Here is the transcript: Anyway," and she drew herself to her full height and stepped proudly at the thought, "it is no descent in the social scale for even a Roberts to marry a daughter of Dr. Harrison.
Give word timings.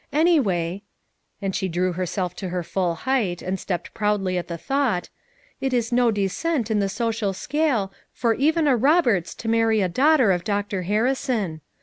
Anyway," 0.11 0.81
and 1.43 1.55
she 1.55 1.67
drew 1.67 1.93
herself 1.93 2.35
to 2.35 2.49
her 2.49 2.63
full 2.63 2.95
height 2.95 3.43
and 3.43 3.59
stepped 3.59 3.93
proudly 3.93 4.35
at 4.35 4.47
the 4.47 4.57
thought, 4.57 5.09
"it 5.59 5.73
is 5.73 5.91
no 5.91 6.09
descent 6.09 6.71
in 6.71 6.79
the 6.79 6.89
social 6.89 7.33
scale 7.33 7.93
for 8.11 8.33
even 8.33 8.65
a 8.67 8.75
Roberts 8.75 9.35
to 9.35 9.47
marry 9.47 9.79
a 9.79 9.87
daughter 9.87 10.31
of 10.31 10.43
Dr. 10.43 10.81
Harrison. 10.81 11.61